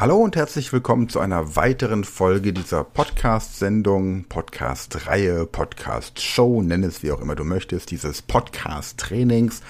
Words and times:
Hallo 0.00 0.18
und 0.18 0.36
herzlich 0.36 0.72
willkommen 0.72 1.08
zu 1.08 1.18
einer 1.18 1.56
weiteren 1.56 2.04
Folge 2.04 2.52
dieser 2.52 2.84
Podcast-Sendung, 2.84 4.26
Podcast-Reihe, 4.28 5.44
Podcast-Show, 5.44 6.62
nenn 6.62 6.84
es 6.84 7.02
wie 7.02 7.10
auch 7.10 7.20
immer 7.20 7.34
du 7.34 7.42
möchtest, 7.42 7.90
dieses 7.90 8.22
Podcast-Trainings 8.22 9.60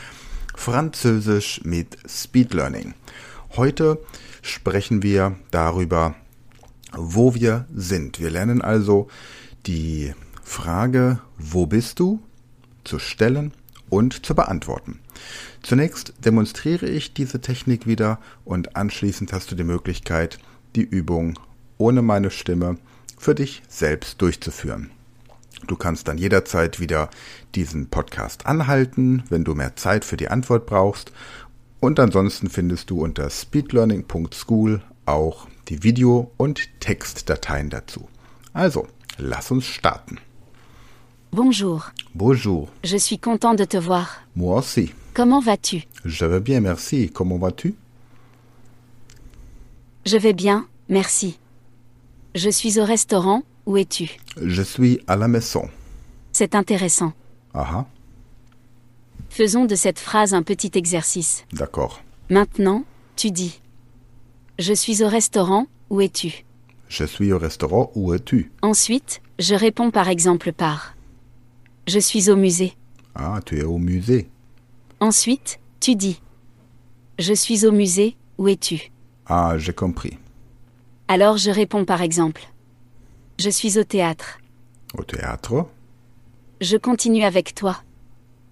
Französisch 0.54 1.62
mit 1.64 1.96
Speed 2.06 2.52
Learning. 2.52 2.92
Heute 3.56 4.04
sprechen 4.42 5.02
wir 5.02 5.36
darüber, 5.50 6.14
wo 6.92 7.34
wir 7.34 7.64
sind. 7.74 8.20
Wir 8.20 8.28
lernen 8.28 8.60
also 8.60 9.08
die 9.64 10.12
Frage, 10.42 11.20
wo 11.38 11.64
bist 11.64 12.00
du, 12.00 12.20
zu 12.84 12.98
stellen 12.98 13.54
und 13.90 14.24
zu 14.24 14.34
beantworten. 14.34 15.00
Zunächst 15.62 16.12
demonstriere 16.24 16.86
ich 16.86 17.14
diese 17.14 17.40
Technik 17.40 17.86
wieder 17.86 18.18
und 18.44 18.76
anschließend 18.76 19.32
hast 19.32 19.50
du 19.50 19.54
die 19.54 19.64
Möglichkeit, 19.64 20.38
die 20.76 20.82
Übung 20.82 21.38
ohne 21.78 22.02
meine 22.02 22.30
Stimme 22.30 22.76
für 23.18 23.34
dich 23.34 23.62
selbst 23.68 24.20
durchzuführen. 24.22 24.90
Du 25.66 25.76
kannst 25.76 26.08
dann 26.08 26.18
jederzeit 26.18 26.78
wieder 26.78 27.10
diesen 27.54 27.88
Podcast 27.88 28.46
anhalten, 28.46 29.24
wenn 29.28 29.44
du 29.44 29.54
mehr 29.54 29.76
Zeit 29.76 30.04
für 30.04 30.16
die 30.16 30.28
Antwort 30.28 30.66
brauchst. 30.66 31.12
Und 31.80 31.98
ansonsten 32.00 32.48
findest 32.48 32.90
du 32.90 33.02
unter 33.02 33.28
speedlearning.school 33.28 34.82
auch 35.06 35.48
die 35.68 35.82
Video- 35.82 36.30
und 36.36 36.80
Textdateien 36.80 37.70
dazu. 37.70 38.08
Also, 38.52 38.86
lass 39.16 39.50
uns 39.50 39.66
starten. 39.66 40.18
Bonjour. 41.32 41.90
Bonjour. 42.14 42.68
Je 42.84 42.96
suis 42.96 43.18
content 43.18 43.54
de 43.54 43.64
te 43.64 43.76
voir. 43.76 44.22
Moi 44.34 44.58
aussi. 44.58 44.92
Comment 45.14 45.40
vas-tu? 45.40 45.84
Je 46.04 46.24
vais 46.24 46.40
bien, 46.40 46.60
merci. 46.60 47.10
Comment 47.12 47.38
vas-tu? 47.38 47.74
Je 50.06 50.16
vais 50.16 50.32
bien, 50.32 50.66
merci. 50.88 51.38
Je 52.34 52.48
suis 52.50 52.78
au 52.80 52.84
restaurant, 52.84 53.42
où 53.66 53.76
es-tu? 53.76 54.16
Je 54.40 54.62
suis 54.62 55.00
à 55.06 55.16
la 55.16 55.28
maison. 55.28 55.68
C'est 56.32 56.54
intéressant. 56.54 57.12
Ah 57.54 57.66
ah, 57.72 57.86
Faisons 59.28 59.64
de 59.66 59.74
cette 59.74 59.98
phrase 59.98 60.34
un 60.34 60.42
petit 60.42 60.70
exercice. 60.74 61.44
d'accord. 61.52 62.00
Maintenant, 62.30 62.84
tu 63.16 63.30
dis. 63.30 63.60
Je 64.58 64.72
suis 64.72 65.02
au 65.02 65.08
restaurant, 65.08 65.66
où 65.90 66.00
es-tu? 66.00 66.44
Je 66.88 67.04
suis 67.04 67.32
au 67.32 67.38
restaurant, 67.38 67.90
où 67.94 68.12
es-tu? 68.14 68.50
Ensuite, 68.62 69.20
je 69.38 69.54
réponds 69.54 69.90
par 69.90 70.08
exemple 70.08 70.52
par. 70.52 70.94
Je 71.88 71.98
suis 71.98 72.28
au 72.28 72.36
musée. 72.36 72.74
Ah, 73.14 73.40
tu 73.44 73.58
es 73.58 73.62
au 73.64 73.78
musée. 73.78 74.28
Ensuite, 75.00 75.58
tu 75.80 75.96
dis. 75.96 76.20
Je 77.18 77.32
suis 77.32 77.64
au 77.64 77.72
musée, 77.72 78.14
où 78.36 78.46
es-tu? 78.46 78.92
Ah, 79.26 79.54
j'ai 79.56 79.72
compris. 79.72 80.18
Alors 81.08 81.38
je 81.38 81.50
réponds 81.50 81.86
par 81.86 82.02
exemple. 82.02 82.42
Je 83.38 83.48
suis 83.48 83.78
au 83.78 83.84
théâtre. 83.84 84.38
Au 84.98 85.02
théâtre? 85.02 85.66
Je 86.60 86.76
continue 86.76 87.24
avec 87.24 87.54
toi. 87.54 87.78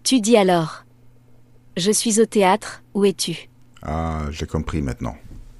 Tu 0.02 0.20
dis 0.22 0.38
alors. 0.38 0.84
Je 1.76 1.90
suis 1.90 2.18
au 2.20 2.24
théâtre, 2.24 2.82
où 2.94 3.04
es-tu? 3.04 3.50
Ah, 3.82 4.22
j'ai 4.30 4.46
compris 4.46 4.80
maintenant. 4.80 5.14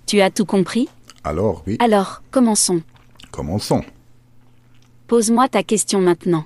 Tu 0.07 0.23
as 0.23 0.31
tout 0.31 0.47
compris? 0.47 0.89
Alors, 1.25 1.63
oui, 1.67 1.77
Alors, 1.81 2.23
commençons. 2.31 2.81
commençons. 3.31 3.85
Pose-moi 5.09 5.49
ta 5.51 5.63
question 5.63 6.01
maintenant. 6.01 6.45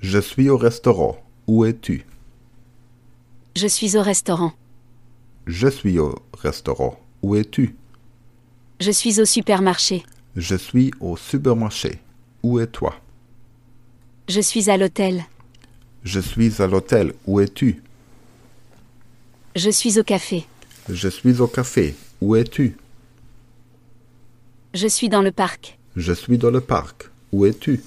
Je 0.00 0.18
suis 0.18 0.48
au 0.48 0.56
restaurant. 0.56 1.22
Où 1.46 1.64
es-tu 1.64 2.04
Je 3.56 3.66
suis 3.66 3.96
au 3.96 4.02
restaurant. 4.02 4.52
Je 5.46 5.68
suis 5.68 5.98
au 5.98 6.14
restaurant. 6.34 6.98
Où 7.22 7.36
es-tu 7.36 7.74
Je 8.80 8.90
suis 8.90 9.20
au 9.20 9.24
supermarché. 9.24 10.04
Je 10.34 10.56
suis 10.56 10.90
au 11.00 11.16
supermarché. 11.16 11.98
Où 12.42 12.58
es-toi 12.60 12.94
Je 14.28 14.40
suis 14.40 14.68
à 14.70 14.76
l'hôtel. 14.76 15.24
Je 16.04 16.20
suis 16.20 16.60
à 16.60 16.66
l'hôtel. 16.66 17.14
Où 17.26 17.40
es-tu 17.40 17.82
Je 19.54 19.70
suis 19.70 19.98
au 19.98 20.04
café. 20.04 20.46
Je 20.88 21.08
suis 21.08 21.40
au 21.40 21.46
café. 21.46 21.94
Où 22.20 22.36
es-tu 22.36 22.76
Je 24.74 24.86
suis 24.86 25.08
dans 25.08 25.22
le 25.22 25.32
parc. 25.32 25.78
Je 25.96 26.12
suis 26.12 26.38
dans 26.38 26.50
le 26.50 26.60
parc. 26.60 27.08
Où 27.32 27.46
es-tu 27.46 27.80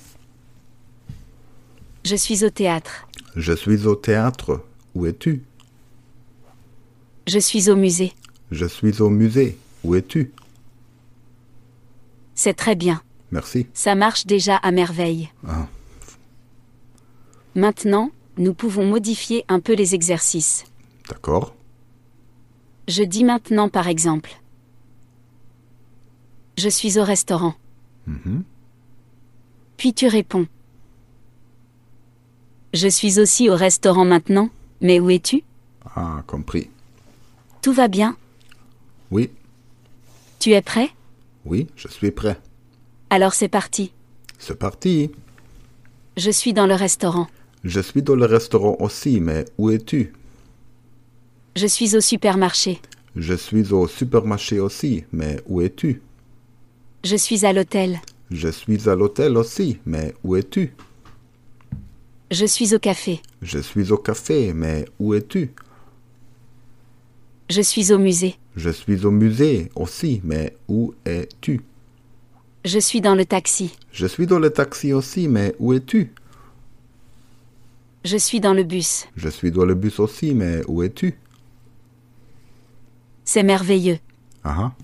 Je 2.10 2.16
suis 2.16 2.44
au 2.44 2.50
théâtre. 2.50 3.08
Je 3.36 3.54
suis 3.54 3.86
au 3.86 3.96
théâtre. 3.96 4.66
Où 4.96 5.06
es-tu? 5.06 5.44
Je 7.28 7.38
suis 7.38 7.70
au 7.70 7.76
musée. 7.76 8.14
Je 8.50 8.66
suis 8.66 9.00
au 9.00 9.12
musée. 9.12 9.60
Où 9.84 9.94
es-tu? 9.94 10.32
C'est 12.34 12.56
très 12.56 12.74
bien. 12.74 13.04
Merci. 13.32 13.68
Ça 13.76 13.94
marche 13.94 14.26
déjà 14.26 14.56
à 14.56 14.72
merveille. 14.72 15.30
Ah. 15.48 15.68
Maintenant, 17.54 18.10
nous 18.40 18.56
pouvons 18.56 18.88
modifier 18.88 19.46
un 19.48 19.60
peu 19.60 19.76
les 19.76 19.94
exercices. 19.94 20.66
D'accord. 21.10 21.54
Je 22.88 23.04
dis 23.04 23.24
maintenant 23.24 23.70
par 23.70 23.88
exemple. 23.88 24.32
Je 26.58 26.70
suis 26.70 26.98
au 26.98 27.04
restaurant. 27.04 27.54
Mhm. 28.08 28.44
Puis 29.78 29.94
tu 29.94 30.08
réponds. 30.08 30.48
Je 32.74 32.88
suis 32.88 33.20
aussi 33.20 33.50
au 33.50 33.56
restaurant 33.56 34.06
maintenant, 34.06 34.50
mais 34.82 35.00
où 35.00 35.10
es-tu? 35.10 35.44
Ah, 35.96 36.24
compris. 36.28 36.70
Tout 37.62 37.74
va 37.74 37.88
bien? 37.88 38.16
Oui, 39.12 39.32
Tu 40.40 40.52
es 40.52 40.62
prêt? 40.62 40.90
Oui, 41.46 41.68
je 41.76 41.88
suis 41.88 42.12
prêt. 42.12 42.38
Alors 43.10 43.34
c'est 43.34 43.48
parti. 43.50 43.92
C'est 44.38 44.58
parti. 44.58 45.12
Je 46.16 46.30
suis 46.32 46.54
dans 46.54 46.68
le 46.68 46.76
restaurant. 46.76 47.28
Je 47.64 47.80
suis 47.82 48.02
dans 48.04 48.16
le 48.16 48.26
restaurant 48.26 48.78
aussi, 48.80 49.20
mais 49.20 49.46
où 49.58 49.70
es-tu? 49.72 50.14
Je 51.56 51.66
suis 51.68 51.96
au 51.98 52.02
supermarché. 52.02 52.80
Je 53.16 53.34
suis 53.34 53.74
au 53.74 53.88
supermarché 53.88 54.60
aussi, 54.60 55.04
mais 55.12 55.42
où 55.48 55.60
es-tu? 55.62 56.02
Je 57.04 57.16
suis 57.16 57.46
à 57.46 57.52
l'hôtel. 57.52 58.00
Je 58.32 58.48
suis 58.50 58.88
à 58.88 58.96
l'hôtel 58.96 59.36
aussi, 59.38 59.80
mais 59.86 60.14
où 60.24 60.36
es-tu? 60.36 60.74
Je 62.32 62.46
suis 62.46 62.76
au 62.76 62.80
café. 62.80 63.22
Je 63.42 63.60
suis 63.60 63.92
au 63.92 63.98
café, 63.98 64.54
mais 64.54 64.86
où 65.00 65.14
es-tu? 65.16 65.52
Je 67.50 67.62
suis 67.62 67.92
au 67.92 67.98
musée. 67.98 68.36
Je 68.56 68.70
suis 68.70 69.04
au 69.06 69.12
musée 69.12 69.72
aussi, 69.76 70.22
mais 70.24 70.56
où 70.68 70.94
es-tu? 71.06 71.62
Je 72.66 72.78
suis 72.78 73.02
dans 73.02 73.16
le 73.16 73.26
taxi. 73.26 73.76
Je 73.92 74.06
suis 74.06 74.28
dans 74.28 74.38
le 74.38 74.52
taxi 74.52 74.94
aussi, 74.94 75.28
mais 75.28 75.56
où 75.60 75.74
es-tu? 75.74 76.14
Je 78.06 78.18
suis 78.18 78.40
dans 78.40 78.54
le 78.54 78.64
bus. 78.64 79.08
Je 79.16 79.30
suis 79.30 79.52
dans 79.52 79.66
le 79.66 79.74
bus 79.74 80.00
aussi, 80.00 80.36
mais 80.36 80.62
où 80.68 80.84
es-tu? 80.84 81.18
C'est 83.26 83.44
merveilleux. 83.44 83.98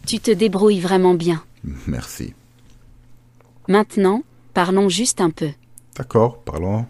Tu 0.06 0.20
te 0.20 0.32
débrouilles 0.32 0.80
vraiment 0.80 1.14
bien. 1.14 1.44
merci. 1.88 2.34
Maintenant, 3.68 4.24
parlons 4.54 4.90
juste 4.90 5.22
un 5.22 5.30
peu. 5.30 5.50
D'accord, 5.96 6.40
parlons. 6.44 6.86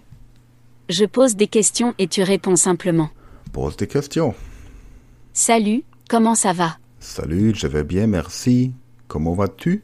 Je 0.90 1.06
pose 1.06 1.36
des 1.36 1.48
questions 1.48 1.96
et 1.98 2.08
tu 2.08 2.22
réponds 2.22 2.56
simplement. 2.56 3.10
Pose 3.52 3.76
des 3.76 3.88
questions. 3.88 4.36
Salut, 5.34 5.84
comment 6.10 6.36
ça 6.36 6.54
va? 6.54 6.78
Salut, 7.00 7.54
je 7.56 7.68
vais 7.68 7.84
bien, 7.84 8.08
merci. 8.08 8.72
Comment 9.08 9.34
vas-tu? 9.34 9.84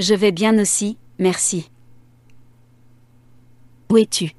Je 0.00 0.14
vais 0.14 0.32
bien 0.32 0.58
aussi, 0.58 0.98
merci. 1.18 1.70
Où 3.90 3.98
es-tu? 3.98 4.32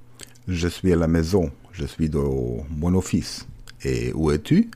Je 0.47 0.67
suis 0.67 0.91
à 0.91 0.95
la 0.95 1.07
maison. 1.07 1.51
Je 1.71 1.85
suis 1.85 2.09
dans 2.09 2.65
mon 2.69 2.93
office. 2.95 3.47
Et 3.83 4.11
où 4.13 4.31
es-tu? 4.31 4.69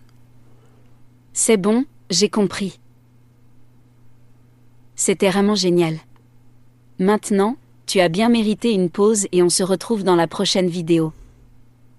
C'est 1.33 1.57
bon, 1.57 1.85
j'ai 2.09 2.29
compris. 2.29 2.79
C'était 4.95 5.29
vraiment 5.29 5.55
génial. 5.55 5.97
Maintenant, 6.99 7.57
tu 7.89 7.99
as 7.99 8.09
bien 8.09 8.29
mérité 8.29 8.71
une 8.71 8.89
pause 8.89 9.27
et 9.31 9.41
on 9.41 9.49
se 9.49 9.63
retrouve 9.63 10.03
dans 10.03 10.15
la 10.15 10.27
prochaine 10.27 10.69
vidéo. 10.69 11.11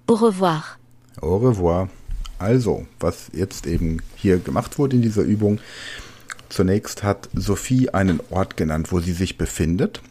Au 0.07 0.15
revoir. 0.15 0.79
Au 1.21 1.39
revoir. 1.39 1.89
Also, 2.39 2.87
was 3.01 3.31
jetzt 3.35 3.67
eben 3.67 3.99
hier 4.17 4.39
gemacht 4.39 4.79
wurde 4.79 4.97
in 4.97 5.03
dieser 5.03 5.23
Übung, 5.23 5.59
Zunächst 6.51 7.05
hat 7.05 7.29
Sophie 7.33 7.91
einen 7.91 8.21
Ort 8.31 8.57
genannt, 8.57 8.91
wo 8.91 8.99
sie 8.99 9.13
sich 9.13 9.39
befindet. 9.39 10.03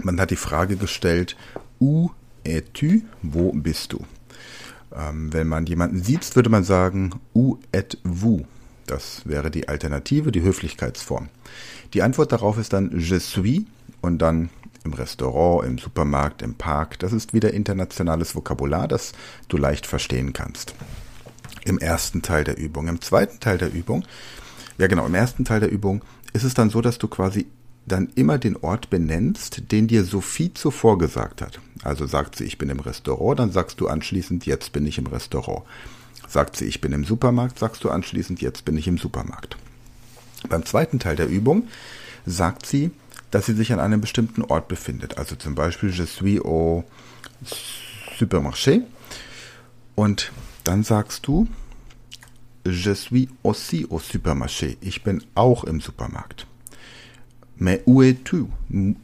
Man 0.00 0.20
hat 0.20 0.30
die 0.30 0.36
Frage 0.36 0.76
gestellt, 0.76 1.36
où 1.80 2.10
es-tu? 2.44 3.02
Wo 3.22 3.50
bist 3.52 3.92
du? 3.92 3.98
Ähm, 4.96 5.32
wenn 5.32 5.48
man 5.48 5.66
jemanden 5.66 6.00
sieht, 6.02 6.36
würde 6.36 6.50
man 6.50 6.62
sagen, 6.62 7.10
où 7.34 7.58
êtes-vous? 7.72 8.44
Das 8.86 9.22
wäre 9.24 9.50
die 9.50 9.66
Alternative, 9.68 10.30
die 10.30 10.42
Höflichkeitsform. 10.42 11.28
Die 11.94 12.02
Antwort 12.02 12.30
darauf 12.30 12.58
ist 12.58 12.72
dann 12.72 12.96
je 12.96 13.18
suis 13.18 13.64
und 14.00 14.18
dann 14.18 14.50
im 14.86 14.94
Restaurant, 14.94 15.66
im 15.66 15.78
Supermarkt, 15.78 16.40
im 16.40 16.54
Park. 16.54 16.98
Das 17.00 17.12
ist 17.12 17.34
wieder 17.34 17.52
internationales 17.52 18.34
Vokabular, 18.34 18.88
das 18.88 19.12
du 19.48 19.58
leicht 19.58 19.86
verstehen 19.86 20.32
kannst. 20.32 20.74
Im 21.64 21.78
ersten 21.78 22.22
Teil 22.22 22.44
der 22.44 22.56
Übung. 22.56 22.88
Im 22.88 23.02
zweiten 23.02 23.40
Teil 23.40 23.58
der 23.58 23.72
Übung, 23.72 24.04
ja 24.78 24.86
genau, 24.86 25.06
im 25.06 25.14
ersten 25.14 25.44
Teil 25.44 25.60
der 25.60 25.70
Übung 25.70 26.02
ist 26.32 26.44
es 26.44 26.54
dann 26.54 26.70
so, 26.70 26.80
dass 26.80 26.98
du 26.98 27.08
quasi 27.08 27.46
dann 27.86 28.08
immer 28.14 28.38
den 28.38 28.56
Ort 28.56 28.90
benennst, 28.90 29.70
den 29.72 29.86
dir 29.86 30.04
Sophie 30.04 30.52
zuvor 30.52 30.98
gesagt 30.98 31.40
hat. 31.40 31.60
Also 31.82 32.06
sagt 32.06 32.36
sie, 32.36 32.44
ich 32.44 32.58
bin 32.58 32.68
im 32.68 32.80
Restaurant, 32.80 33.38
dann 33.38 33.52
sagst 33.52 33.80
du 33.80 33.88
anschließend, 33.88 34.44
jetzt 34.44 34.72
bin 34.72 34.86
ich 34.86 34.98
im 34.98 35.06
Restaurant. 35.06 35.62
Sagt 36.28 36.56
sie, 36.56 36.64
ich 36.64 36.80
bin 36.80 36.92
im 36.92 37.04
Supermarkt, 37.04 37.58
sagst 37.58 37.84
du 37.84 37.90
anschließend, 37.90 38.42
jetzt 38.42 38.64
bin 38.64 38.76
ich 38.76 38.88
im 38.88 38.98
Supermarkt. 38.98 39.56
Beim 40.48 40.64
zweiten 40.64 40.98
Teil 40.98 41.16
der 41.16 41.28
Übung 41.28 41.68
sagt 42.26 42.66
sie, 42.66 42.90
dass 43.30 43.46
sie 43.46 43.54
sich 43.54 43.72
an 43.72 43.80
einem 43.80 44.00
bestimmten 44.00 44.42
Ort 44.42 44.68
befindet. 44.68 45.18
Also 45.18 45.36
zum 45.36 45.54
Beispiel, 45.54 45.90
je 45.90 46.06
suis 46.06 46.40
au 46.40 46.84
supermarché. 48.18 48.82
Und 49.94 50.32
dann 50.64 50.82
sagst 50.82 51.26
du, 51.26 51.46
je 52.64 52.94
suis 52.94 53.28
aussi 53.42 53.86
au 53.88 53.98
supermarché. 53.98 54.76
Ich 54.80 55.02
bin 55.02 55.22
auch 55.34 55.64
im 55.64 55.80
Supermarkt. 55.80 56.46
Mais 57.56 57.80
où 57.86 58.02
es-tu? 58.02 58.48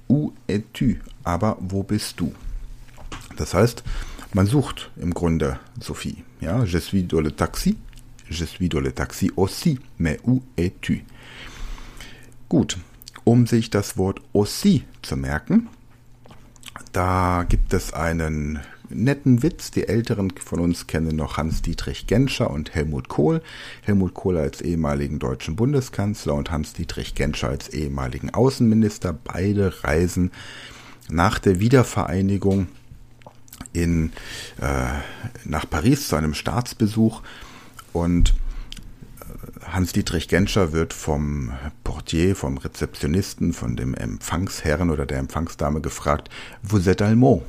Où 0.09 0.33
es-tu? 0.47 0.97
Aber 1.25 1.57
wo 1.61 1.83
bist 1.83 2.21
du? 2.21 2.35
Das 3.37 3.55
heißt, 3.55 3.83
man 4.35 4.47
sucht 4.47 4.91
im 4.97 5.15
Grunde 5.15 5.59
Sophie. 5.81 6.25
Ja, 6.41 6.65
je 6.65 6.79
suis 6.79 7.07
dans 7.07 7.23
le 7.23 7.35
taxi. 7.35 7.77
Je 8.29 8.45
suis 8.45 8.69
dans 8.69 8.81
le 8.81 8.93
taxi 8.93 9.33
aussi. 9.37 9.79
Mais 9.99 10.19
où 10.25 10.43
es-tu? 10.57 11.05
Gut, 12.49 12.77
um 13.25 13.47
sich 13.47 13.71
das 13.71 13.97
Wort 13.97 14.21
aussi 14.33 14.85
zu 15.03 15.17
merken, 15.17 15.69
da 16.93 17.45
gibt 17.49 17.73
es 17.73 17.93
einen 17.93 18.61
netten 18.91 19.43
Witz. 19.43 19.71
Die 19.71 19.89
Älteren 19.89 20.33
von 20.45 20.61
uns 20.61 20.87
kennen 20.87 21.17
noch 21.17 21.37
Hans-Dietrich 21.37 22.07
Genscher 22.07 22.51
und 22.51 22.75
Helmut 22.75 23.09
Kohl. 23.09 23.43
Helmut 23.83 24.15
Kohl 24.15 24.37
als 24.39 24.61
ehemaligen 24.61 25.19
deutschen 25.19 25.57
Bundeskanzler 25.57 26.35
und 26.35 26.51
Hans-Dietrich 26.51 27.15
Genscher 27.15 27.49
als 27.49 27.69
ehemaligen 27.71 28.31
Außenminister. 28.31 29.13
Beide 29.25 29.85
reisen 29.85 30.31
nach 31.09 31.39
der 31.39 31.61
Wiedervereinigung 31.61 32.69
in, 33.73 34.13
äh, 34.61 34.85
nach 35.45 35.69
Paris 35.69 36.09
zu 36.09 36.17
einem 36.17 36.35
Staatsbesuch 36.35 37.23
und 37.93 38.35
Hans-Dietrich 39.73 40.29
Genscher 40.29 40.73
wird 40.73 40.93
vom 40.93 41.51
Portier, 41.83 42.37
vom 42.37 42.59
Rezeptionisten, 42.59 43.55
von 43.55 43.75
dem 43.75 43.95
Empfangsherren 43.95 44.91
oder 44.91 45.07
der 45.07 45.17
Empfangsdame 45.17 45.81
gefragt, 45.81 46.29
vous 46.63 46.87
êtes 46.89 47.03
allemand? 47.03 47.41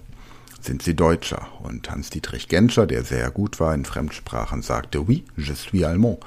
Sind 0.61 0.81
Sie 0.83 0.95
Deutscher? 0.95 1.49
Und 1.61 1.91
Hans-Dietrich 1.91 2.47
Genscher, 2.47 2.87
der 2.87 3.03
sehr 3.03 3.29
gut 3.29 3.59
war 3.59 3.75
in 3.75 3.83
Fremdsprachen, 3.83 4.61
sagte, 4.61 5.05
oui, 5.05 5.25
je 5.35 5.53
suis 5.53 5.83
allemand. 5.83 6.19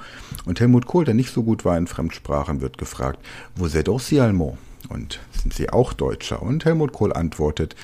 Und 0.45 0.59
Helmut 0.59 0.85
Kohl, 0.85 1.03
der 1.03 1.15
nicht 1.15 1.33
so 1.33 1.41
gut 1.41 1.65
war 1.65 1.75
in 1.79 1.87
Fremdsprachen, 1.87 2.61
wird 2.61 2.77
gefragt, 2.77 3.17
vous 3.55 3.75
êtes 3.75 3.89
aussi 3.89 4.19
allemand? 4.19 4.59
Und 4.89 5.19
sind 5.31 5.55
Sie 5.55 5.71
auch 5.71 5.93
Deutscher? 5.93 6.43
Und 6.43 6.63
Helmut 6.63 6.93
Kohl 6.93 7.11
antwortet, 7.11 7.75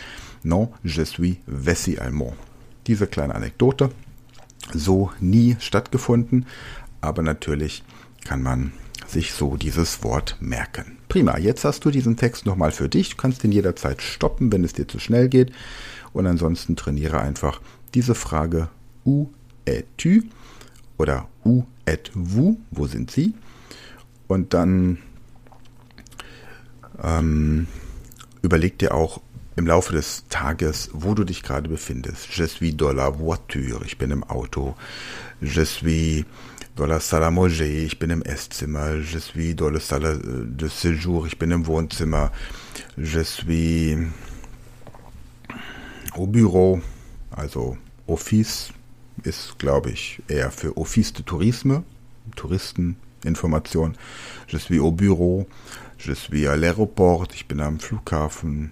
non, 0.44 0.72
je 0.84 1.04
suis 1.04 1.38
Wessi 1.48 1.98
allemand. 1.98 2.34
Diese 2.86 3.08
kleine 3.08 3.34
Anekdote, 3.34 3.90
so 4.72 5.12
nie 5.20 5.58
stattgefunden, 5.60 6.46
aber 7.04 7.22
natürlich 7.22 7.84
kann 8.24 8.42
man 8.42 8.72
sich 9.08 9.34
so 9.34 9.58
dieses 9.58 10.04
Wort 10.04 10.38
merken. 10.40 10.98
Prima, 11.10 11.38
jetzt 11.38 11.66
hast 11.66 11.86
du 11.86 11.92
diesen 11.92 12.18
Text 12.18 12.46
nochmal 12.46 12.72
für 12.72 12.90
dich. 12.90 13.10
Du 13.10 13.18
kannst 13.18 13.44
ihn 13.44 13.52
jederzeit 13.52 14.02
stoppen, 14.02 14.52
wenn 14.52 14.64
es 14.64 14.74
dir 14.74 14.88
zu 14.88 15.00
schnell 15.00 15.30
geht. 15.30 15.52
Und 16.14 16.26
ansonsten 16.26 16.76
trainiere 16.76 17.20
einfach 17.20 17.62
diese 17.94 18.16
Frage 18.16 18.70
où 19.06 19.28
es-tu 19.66 20.24
oder 20.98 21.28
où 21.44 21.66
êtes-vous, 21.86 22.58
wo 22.72 22.88
sind 22.88 23.12
sie? 23.12 23.34
Und 24.28 24.54
dann 24.54 25.00
ähm, 27.04 27.68
überleg 28.42 28.78
dir 28.80 28.94
auch 28.94 29.22
im 29.56 29.68
Laufe 29.68 29.94
des 29.94 30.26
Tages, 30.30 30.90
wo 30.94 31.14
du 31.14 31.24
dich 31.24 31.44
gerade 31.44 31.70
befindest. 31.70 32.30
Je 32.32 32.48
suis 32.48 32.76
dans 32.76 32.96
la 32.96 33.20
voiture, 33.20 33.86
ich 33.86 33.98
bin 33.98 34.12
im 34.12 34.24
Auto. 34.24 34.76
Je 35.42 35.66
suis 35.66 36.26
salle 37.00 37.24
à 37.24 37.32
manger, 37.32 37.86
ich 37.86 38.00
bin 38.00 38.10
im 38.10 38.24
Esszimmer, 38.24 39.02
je 39.02 39.20
suis 39.20 39.56
dans 39.56 39.70
la 39.70 39.80
salle 39.80 40.20
de 40.24 40.68
séjour, 40.68 41.28
ich 41.28 41.38
bin 41.38 41.52
im 41.52 41.68
Wohnzimmer, 41.68 42.32
je 42.98 43.22
suis 43.22 43.98
au 46.16 46.28
bureau, 46.28 46.82
also 47.32 47.78
Office 48.08 48.72
ist, 49.24 49.58
glaube 49.60 49.92
ich, 49.92 50.22
eher 50.28 50.52
für 50.52 50.76
Office 50.78 51.14
de 51.14 51.22
Tourisme, 51.22 51.84
Touristeninformation. 52.36 53.94
Je 54.48 54.58
suis 54.58 54.80
au 54.80 54.92
bureau, 54.92 55.48
je 55.98 56.14
suis 56.14 56.48
à 56.48 56.56
l'aéroport, 56.56 57.28
ich 57.34 57.48
bin 57.48 57.60
am 57.60 57.80
Flughafen, 57.80 58.72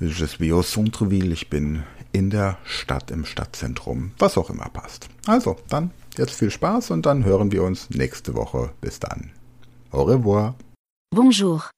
je 0.00 0.24
suis 0.24 0.52
au 0.52 0.62
centre-ville, 0.62 1.32
ich 1.32 1.50
bin 1.50 1.80
in 2.16 2.30
der 2.30 2.58
Stadt, 2.64 3.10
im 3.10 3.24
Stadtzentrum, 3.24 4.12
was 4.18 4.36
auch 4.38 4.50
immer 4.50 4.68
passt. 4.70 5.08
Also, 5.26 5.56
dann 5.68 5.92
Jetzt 6.18 6.38
viel 6.38 6.50
Spaß 6.50 6.92
und 6.92 7.04
dann 7.04 7.24
hören 7.24 7.52
wir 7.52 7.62
uns 7.62 7.90
nächste 7.90 8.34
Woche. 8.34 8.74
Bis 8.80 8.98
dann. 8.98 9.32
Au 9.90 10.04
revoir. 10.04 10.54
Bonjour. 11.10 11.70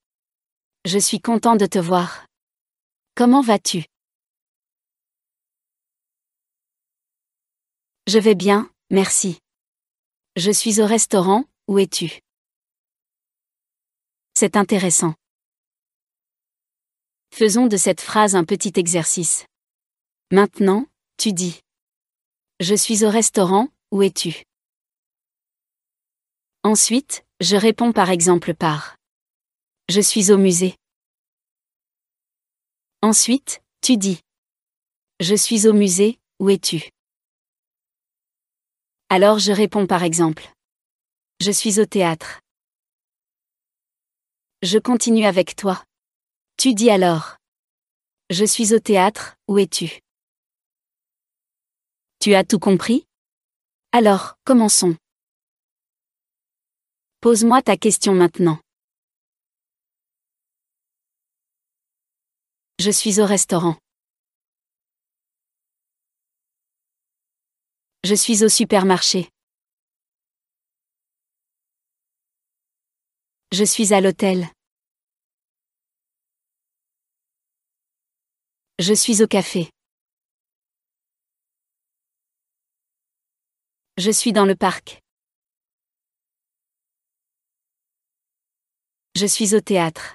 Je 0.86 1.00
suis 1.00 1.20
content 1.20 1.56
de 1.56 1.66
te 1.66 1.78
voir. 1.80 2.24
Comment 3.16 3.42
vas-tu? 3.42 3.84
Je 8.06 8.18
vais 8.20 8.36
bien, 8.36 8.70
merci. 8.90 9.38
Je 10.36 10.52
suis 10.52 10.80
au 10.80 10.86
restaurant, 10.86 11.44
où 11.66 11.78
es-tu? 11.78 12.20
C'est 14.34 14.56
intéressant. 14.56 15.14
Faisons 17.34 17.66
de 17.66 17.76
cette 17.76 18.00
phrase 18.00 18.36
un 18.36 18.44
petit 18.44 18.72
exercice. 18.76 19.46
Maintenant, 20.30 20.84
tu 21.16 21.32
dis. 21.32 21.62
Je 22.60 22.74
suis 22.74 23.02
au 23.02 23.08
restaurant, 23.08 23.68
où 23.90 24.02
es-tu? 24.02 24.42
Ensuite, 26.62 27.24
je 27.40 27.56
réponds 27.56 27.92
par 27.92 28.10
exemple 28.10 28.52
par 28.52 28.98
Je 29.88 30.02
suis 30.02 30.30
au 30.30 30.36
musée. 30.36 30.76
Ensuite, 33.00 33.62
tu 33.80 33.96
dis 33.96 34.20
Je 35.18 35.34
suis 35.34 35.66
au 35.66 35.72
musée, 35.72 36.18
où 36.40 36.50
es-tu? 36.50 36.90
Alors 39.08 39.38
je 39.38 39.52
réponds 39.52 39.86
par 39.86 40.02
exemple 40.02 40.52
Je 41.40 41.50
suis 41.50 41.80
au 41.80 41.86
théâtre. 41.86 42.40
Je 44.60 44.78
continue 44.78 45.24
avec 45.24 45.56
toi. 45.56 45.82
Tu 46.58 46.74
dis 46.74 46.90
alors 46.90 47.38
Je 48.28 48.44
suis 48.44 48.74
au 48.74 48.78
théâtre, 48.78 49.36
où 49.48 49.56
es-tu? 49.56 50.00
Tu 52.20 52.34
as 52.34 52.42
tout 52.42 52.58
compris? 52.58 53.06
Alors, 53.92 54.34
commençons. 54.44 54.96
Pose-moi 57.20 57.62
ta 57.62 57.76
question 57.76 58.12
maintenant. 58.12 58.58
Je 62.80 62.90
suis 62.90 63.20
au 63.20 63.24
restaurant. 63.24 63.76
Je 68.02 68.16
suis 68.16 68.42
au 68.42 68.48
supermarché. 68.48 69.30
Je 73.52 73.62
suis 73.62 73.94
à 73.94 74.00
l'hôtel. 74.00 74.48
Je 78.80 78.92
suis 78.92 79.22
au 79.22 79.28
café. 79.28 79.70
Je 84.00 84.12
suis 84.12 84.32
dans 84.32 84.44
le 84.44 84.54
parc. 84.54 85.02
Je 89.16 89.26
suis 89.26 89.56
au 89.56 89.60
théâtre. 89.60 90.14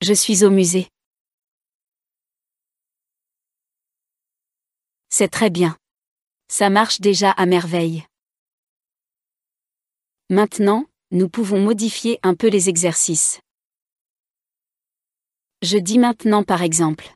Je 0.00 0.14
suis 0.14 0.42
au 0.42 0.50
musée. 0.50 0.88
C'est 5.10 5.28
très 5.28 5.48
bien. 5.48 5.78
Ça 6.48 6.68
marche 6.68 7.00
déjà 7.00 7.30
à 7.30 7.46
merveille. 7.46 8.04
Maintenant, 10.28 10.86
nous 11.12 11.28
pouvons 11.28 11.60
modifier 11.60 12.18
un 12.24 12.34
peu 12.34 12.48
les 12.48 12.68
exercices. 12.68 13.40
Je 15.62 15.78
dis 15.78 16.00
maintenant 16.00 16.42
par 16.42 16.62
exemple. 16.62 17.14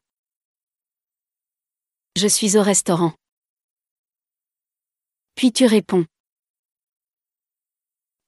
Je 2.18 2.28
suis 2.28 2.56
au 2.56 2.62
restaurant. 2.62 3.12
Puis 5.34 5.52
tu 5.52 5.66
réponds. 5.66 6.06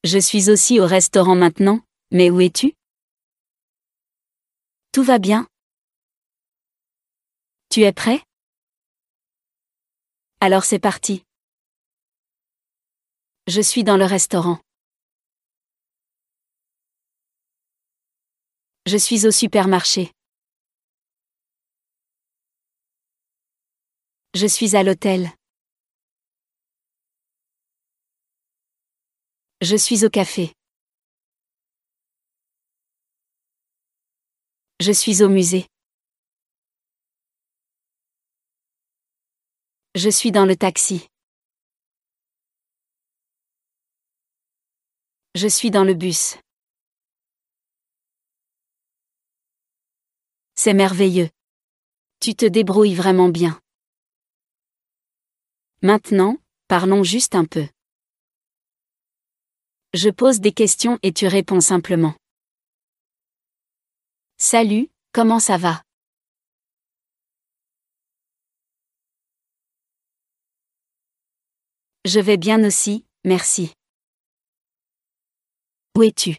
Je 0.04 0.18
suis 0.18 0.50
aussi 0.50 0.78
au 0.78 0.86
restaurant 0.86 1.34
maintenant, 1.34 1.80
mais 2.10 2.28
où 2.28 2.38
es-tu? 2.42 2.74
Tout 4.92 5.02
va 5.02 5.18
bien 5.18 5.48
Tu 7.70 7.80
es 7.80 7.94
prêt? 7.94 8.22
Alors 10.42 10.64
c'est 10.64 10.78
parti. 10.78 11.24
Je 13.46 13.62
suis 13.62 13.84
dans 13.84 13.96
le 13.96 14.04
restaurant. 14.04 14.60
Je 18.84 18.98
suis 18.98 19.26
au 19.26 19.30
supermarché. 19.30 20.12
Je 24.34 24.46
suis 24.46 24.76
à 24.76 24.82
l'hôtel. 24.82 25.30
Je 29.62 29.74
suis 29.74 30.04
au 30.04 30.10
café. 30.10 30.52
Je 34.80 34.92
suis 34.92 35.22
au 35.22 35.28
musée. 35.28 35.66
Je 39.94 40.10
suis 40.10 40.30
dans 40.30 40.44
le 40.44 40.56
taxi. 40.56 41.08
Je 45.34 45.48
suis 45.48 45.70
dans 45.70 45.84
le 45.84 45.94
bus. 45.94 46.36
C'est 50.54 50.74
merveilleux. 50.74 51.30
Tu 52.20 52.34
te 52.34 52.44
débrouilles 52.44 52.94
vraiment 52.94 53.28
bien. 53.28 53.60
Maintenant, 55.80 56.38
parlons 56.66 57.04
juste 57.04 57.36
un 57.36 57.44
peu. 57.44 57.68
Je 59.94 60.10
pose 60.10 60.40
des 60.40 60.50
questions 60.50 60.98
et 61.04 61.12
tu 61.12 61.28
réponds 61.28 61.60
simplement. 61.60 62.16
Salut, 64.38 64.90
comment 65.12 65.38
ça 65.38 65.56
va? 65.56 65.84
Je 72.04 72.18
vais 72.18 72.38
bien 72.38 72.64
aussi, 72.64 73.06
merci. 73.24 73.72
Où 75.96 76.02
es-tu? 76.02 76.38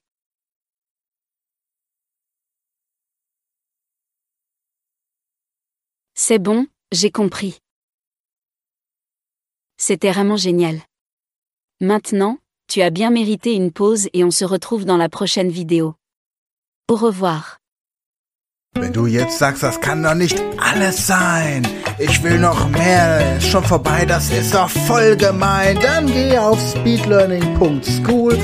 C'est 6.14 6.40
bon, 6.40 6.68
j'ai 6.92 7.10
compris. 7.10 7.60
C'était 9.82 10.12
vraiment 10.12 10.36
génial. 10.36 10.82
Maintenant, 11.80 12.38
tu 12.68 12.82
as 12.82 12.90
bien 12.90 13.12
mérité 13.12 13.54
une 13.54 13.72
pause 13.72 14.10
et 14.12 14.26
on 14.26 14.30
se 14.30 14.44
retrouve 14.44 14.84
dans 14.84 14.98
la 14.98 15.08
prochaine 15.08 15.50
vidéo. 15.50 15.96
Au 16.90 16.96
revoir. 16.96 17.58
Wenn 18.76 18.92
du 18.92 19.08
jetzt 19.08 19.40
sagst, 19.40 19.64
das 19.64 19.80
kann 19.80 20.04
doch 20.04 20.14
nicht 20.14 20.44
alles 20.58 21.08
sein, 21.08 21.66
ich 21.98 22.22
will 22.22 22.40
noch 22.40 22.70
mehr, 22.70 23.38
ist 23.38 23.48
schon 23.48 23.64
vorbei, 23.64 24.06
das 24.06 24.30
ist 24.30 24.54
doch 24.54 24.70
voll 24.70 25.16
gemein, 25.16 25.80
dann 25.82 26.06
geh 26.06 26.38
auf 26.38 26.60
speedlearning.school 26.60 28.38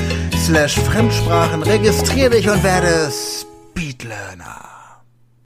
slash 0.44 0.80
Fremdsprachen, 0.80 1.62
registrier 1.62 2.30
dich 2.30 2.48
und 2.48 2.64
werde 2.64 3.10
Speedlearner. 3.12 4.65